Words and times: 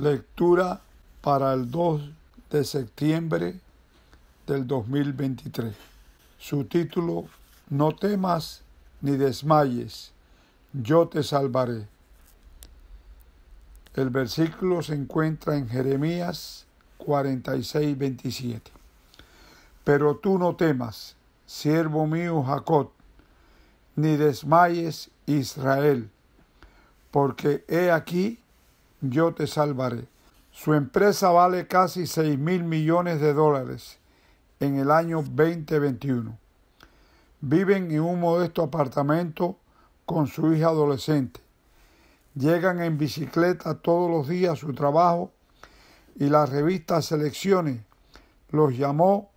Lectura 0.00 0.80
para 1.20 1.52
el 1.52 1.70
2 1.70 2.00
de 2.48 2.64
septiembre 2.64 3.60
del 4.46 4.66
2023. 4.66 5.74
Su 6.38 6.64
título, 6.64 7.26
No 7.68 7.94
temas 7.94 8.62
ni 9.02 9.18
desmayes, 9.18 10.12
yo 10.72 11.06
te 11.06 11.22
salvaré. 11.22 11.86
El 13.94 14.08
versículo 14.08 14.80
se 14.80 14.94
encuentra 14.94 15.58
en 15.58 15.68
Jeremías 15.68 16.64
46, 16.96 17.98
27. 17.98 18.70
Pero 19.84 20.16
tú 20.16 20.38
no 20.38 20.56
temas, 20.56 21.14
siervo 21.44 22.06
mío 22.06 22.42
Jacob, 22.42 22.90
ni 23.96 24.16
desmayes 24.16 25.10
Israel, 25.26 26.08
porque 27.10 27.66
he 27.68 27.90
aquí 27.90 28.38
yo 29.00 29.34
te 29.34 29.46
salvaré. 29.46 30.08
Su 30.50 30.74
empresa 30.74 31.30
vale 31.30 31.66
casi 31.66 32.06
6 32.06 32.38
mil 32.38 32.64
millones 32.64 33.20
de 33.20 33.32
dólares 33.32 33.98
en 34.58 34.76
el 34.76 34.90
año 34.90 35.22
2021. 35.22 36.36
Viven 37.40 37.90
en 37.90 38.00
un 38.00 38.20
modesto 38.20 38.62
apartamento 38.62 39.56
con 40.04 40.26
su 40.26 40.52
hija 40.52 40.68
adolescente. 40.68 41.40
Llegan 42.34 42.80
en 42.80 42.98
bicicleta 42.98 43.78
todos 43.78 44.10
los 44.10 44.28
días 44.28 44.52
a 44.52 44.56
su 44.56 44.74
trabajo 44.74 45.30
y 46.16 46.28
la 46.28 46.46
revista 46.46 47.00
Selecciones 47.00 47.80
los 48.50 48.76
llamó 48.76 49.30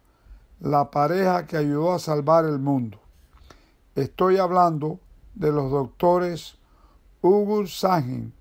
la 0.59 0.91
pareja 0.91 1.45
que 1.45 1.57
ayudó 1.57 1.93
a 1.93 1.99
salvar 1.99 2.45
el 2.45 2.59
mundo. 2.59 2.99
Estoy 3.95 4.37
hablando 4.37 4.99
de 5.35 5.51
los 5.51 5.71
doctores 5.71 6.57
Hugo 7.21 7.65
Sagen 7.67 8.33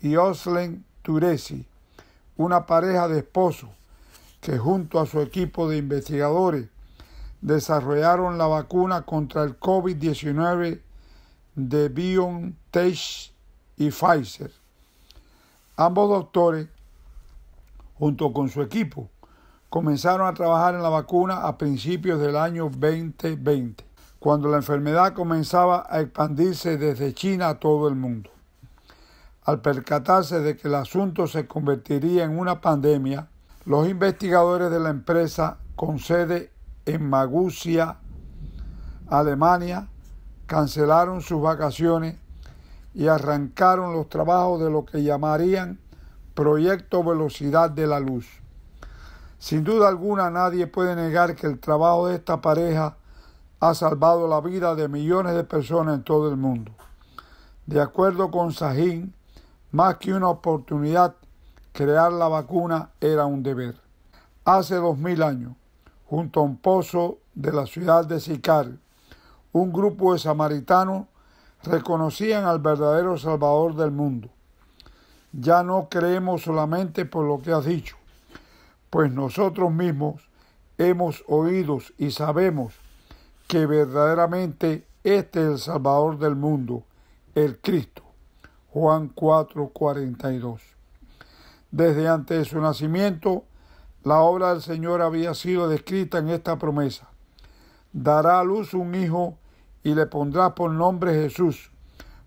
y 0.00 0.16
Oslen 0.16 0.84
Turesi, 1.02 1.66
una 2.36 2.66
pareja 2.66 3.08
de 3.08 3.18
esposos 3.18 3.70
que 4.40 4.58
junto 4.58 5.00
a 5.00 5.06
su 5.06 5.20
equipo 5.20 5.68
de 5.68 5.78
investigadores 5.78 6.68
desarrollaron 7.40 8.38
la 8.38 8.46
vacuna 8.46 9.02
contra 9.02 9.42
el 9.42 9.58
COVID-19 9.58 10.80
de 11.54 11.88
BioNTech 11.88 12.98
y 13.76 13.90
Pfizer. 13.90 14.52
Ambos 15.76 16.08
doctores, 16.08 16.68
junto 17.98 18.32
con 18.32 18.48
su 18.48 18.62
equipo, 18.62 19.10
comenzaron 19.68 20.26
a 20.26 20.34
trabajar 20.34 20.74
en 20.74 20.82
la 20.82 20.88
vacuna 20.88 21.46
a 21.46 21.58
principios 21.58 22.20
del 22.20 22.36
año 22.36 22.64
2020, 22.64 23.84
cuando 24.18 24.48
la 24.48 24.58
enfermedad 24.58 25.12
comenzaba 25.12 25.86
a 25.88 26.00
expandirse 26.00 26.78
desde 26.78 27.14
China 27.14 27.48
a 27.48 27.58
todo 27.58 27.88
el 27.88 27.94
mundo. 27.94 28.30
Al 29.46 29.60
percatarse 29.60 30.40
de 30.40 30.56
que 30.56 30.66
el 30.66 30.74
asunto 30.74 31.28
se 31.28 31.46
convertiría 31.46 32.24
en 32.24 32.36
una 32.36 32.60
pandemia, 32.60 33.28
los 33.64 33.88
investigadores 33.88 34.72
de 34.72 34.80
la 34.80 34.90
empresa 34.90 35.58
con 35.76 36.00
sede 36.00 36.50
en 36.84 37.08
Magusia, 37.08 37.98
Alemania, 39.08 39.86
cancelaron 40.46 41.22
sus 41.22 41.40
vacaciones 41.40 42.16
y 42.92 43.06
arrancaron 43.06 43.92
los 43.92 44.08
trabajos 44.08 44.60
de 44.60 44.68
lo 44.68 44.84
que 44.84 45.04
llamarían 45.04 45.78
Proyecto 46.34 47.04
Velocidad 47.04 47.70
de 47.70 47.86
la 47.86 48.00
Luz. 48.00 48.26
Sin 49.38 49.62
duda 49.62 49.86
alguna 49.86 50.28
nadie 50.28 50.66
puede 50.66 50.96
negar 50.96 51.36
que 51.36 51.46
el 51.46 51.60
trabajo 51.60 52.08
de 52.08 52.16
esta 52.16 52.40
pareja 52.40 52.96
ha 53.60 53.74
salvado 53.74 54.26
la 54.26 54.40
vida 54.40 54.74
de 54.74 54.88
millones 54.88 55.36
de 55.36 55.44
personas 55.44 55.94
en 55.94 56.02
todo 56.02 56.28
el 56.28 56.36
mundo. 56.36 56.72
De 57.66 57.80
acuerdo 57.80 58.32
con 58.32 58.52
Sahin, 58.52 59.14
más 59.76 59.98
que 59.98 60.14
una 60.14 60.30
oportunidad, 60.30 61.16
crear 61.74 62.10
la 62.10 62.28
vacuna 62.28 62.92
era 62.98 63.26
un 63.26 63.42
deber. 63.42 63.78
Hace 64.42 64.76
dos 64.76 64.96
mil 64.96 65.22
años, 65.22 65.52
junto 66.06 66.40
a 66.40 66.44
un 66.44 66.56
pozo 66.56 67.18
de 67.34 67.52
la 67.52 67.66
ciudad 67.66 68.06
de 68.06 68.18
Sicar, 68.18 68.70
un 69.52 69.72
grupo 69.74 70.14
de 70.14 70.18
samaritanos 70.18 71.08
reconocían 71.62 72.46
al 72.46 72.58
verdadero 72.58 73.18
Salvador 73.18 73.76
del 73.76 73.90
mundo. 73.90 74.30
Ya 75.32 75.62
no 75.62 75.90
creemos 75.90 76.44
solamente 76.44 77.04
por 77.04 77.26
lo 77.26 77.42
que 77.42 77.52
has 77.52 77.66
dicho, 77.66 77.96
pues 78.88 79.12
nosotros 79.12 79.70
mismos 79.70 80.26
hemos 80.78 81.22
oído 81.28 81.80
y 81.98 82.12
sabemos 82.12 82.72
que 83.46 83.66
verdaderamente 83.66 84.86
este 85.04 85.40
es 85.40 85.46
el 85.46 85.58
Salvador 85.58 86.18
del 86.18 86.34
mundo, 86.34 86.82
el 87.34 87.58
Cristo. 87.58 88.05
Juan 88.72 89.10
4:42. 89.14 90.60
Desde 91.70 92.08
antes 92.08 92.38
de 92.38 92.44
su 92.44 92.60
nacimiento, 92.60 93.44
la 94.04 94.20
obra 94.20 94.52
del 94.52 94.62
Señor 94.62 95.02
había 95.02 95.34
sido 95.34 95.68
descrita 95.68 96.18
en 96.18 96.28
esta 96.28 96.58
promesa. 96.58 97.08
Dará 97.92 98.40
a 98.40 98.44
luz 98.44 98.74
un 98.74 98.94
hijo 98.94 99.38
y 99.82 99.94
le 99.94 100.06
pondrá 100.06 100.54
por 100.54 100.70
nombre 100.70 101.14
Jesús, 101.14 101.70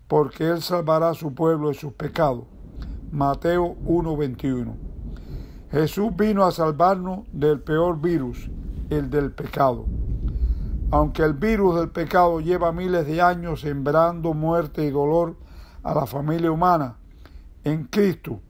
porque 0.08 0.48
él 0.48 0.62
salvará 0.62 1.10
a 1.10 1.14
su 1.14 1.34
pueblo 1.34 1.68
de 1.68 1.74
sus 1.74 1.92
pecados. 1.92 2.44
Mateo 3.12 3.76
1:21. 3.84 4.76
Jesús 5.70 6.14
vino 6.16 6.44
a 6.44 6.52
salvarnos 6.52 7.20
del 7.32 7.60
peor 7.60 8.00
virus, 8.00 8.50
el 8.90 9.08
del 9.08 9.30
pecado. 9.32 9.86
Aunque 10.90 11.22
el 11.22 11.34
virus 11.34 11.76
del 11.76 11.90
pecado 11.90 12.40
lleva 12.40 12.72
miles 12.72 13.06
de 13.06 13.22
años 13.22 13.60
sembrando 13.60 14.34
muerte 14.34 14.84
y 14.84 14.90
dolor, 14.90 15.36
a 15.82 15.94
la 15.94 16.06
familia 16.06 16.50
humana 16.50 16.96
en 17.64 17.84
Cristo, 17.84 18.40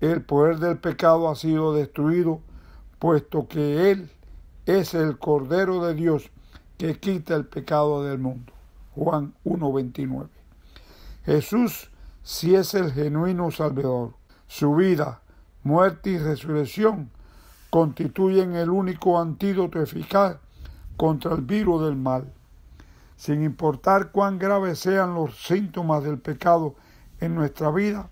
el 0.00 0.22
poder 0.22 0.58
del 0.58 0.78
pecado 0.78 1.28
ha 1.28 1.34
sido 1.36 1.74
destruido, 1.74 2.40
puesto 2.98 3.48
que 3.48 3.90
Él 3.90 4.10
es 4.66 4.94
el 4.94 5.18
Cordero 5.18 5.84
de 5.84 5.94
Dios 5.94 6.30
que 6.76 6.98
quita 6.98 7.34
el 7.34 7.46
pecado 7.46 8.04
del 8.04 8.18
mundo. 8.18 8.52
Juan 8.94 9.34
1.29. 9.44 10.28
Jesús 11.24 11.90
si 12.22 12.54
es 12.54 12.74
el 12.74 12.92
genuino 12.92 13.50
Salvador. 13.50 14.12
Su 14.46 14.74
vida, 14.74 15.22
muerte 15.62 16.10
y 16.10 16.18
resurrección 16.18 17.10
constituyen 17.70 18.54
el 18.54 18.68
único 18.68 19.18
antídoto 19.18 19.80
eficaz 19.80 20.36
contra 20.98 21.34
el 21.34 21.40
virus 21.40 21.84
del 21.84 21.96
mal 21.96 22.30
sin 23.18 23.42
importar 23.42 24.12
cuán 24.12 24.38
graves 24.38 24.78
sean 24.78 25.12
los 25.12 25.44
síntomas 25.44 26.04
del 26.04 26.18
pecado 26.18 26.76
en 27.18 27.34
nuestra 27.34 27.72
vida, 27.72 28.08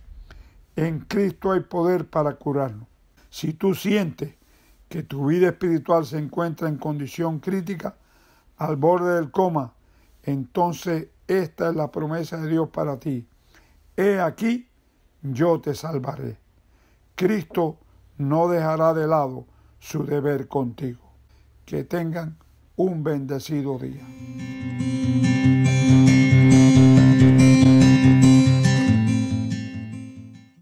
en 0.74 0.98
Cristo 0.98 1.52
hay 1.52 1.60
poder 1.60 2.08
para 2.10 2.34
curarnos. 2.34 2.88
Si 3.30 3.52
tú 3.52 3.76
sientes 3.76 4.34
que 4.88 5.04
tu 5.04 5.26
vida 5.26 5.46
espiritual 5.46 6.04
se 6.04 6.18
encuentra 6.18 6.68
en 6.68 6.76
condición 6.76 7.38
crítica, 7.38 7.94
al 8.56 8.74
borde 8.74 9.14
del 9.14 9.30
coma, 9.30 9.74
entonces 10.24 11.06
esta 11.28 11.68
es 11.70 11.76
la 11.76 11.92
promesa 11.92 12.38
de 12.38 12.48
Dios 12.48 12.68
para 12.70 12.98
ti. 12.98 13.28
He 13.96 14.18
aquí, 14.18 14.68
yo 15.22 15.60
te 15.60 15.74
salvaré. 15.74 16.36
Cristo 17.14 17.78
no 18.18 18.48
dejará 18.48 18.92
de 18.92 19.06
lado 19.06 19.46
su 19.78 20.04
deber 20.04 20.48
contigo. 20.48 21.00
Que 21.64 21.84
tengan 21.84 22.36
un 22.74 23.04
bendecido 23.04 23.78
día. 23.78 24.04